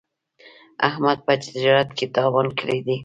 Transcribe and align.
احمد 0.87 1.17
په 1.25 1.33
تجارت 1.43 1.89
کې 1.97 2.05
تاوان 2.15 2.47
کړی 2.59 2.79
دی. 2.85 2.97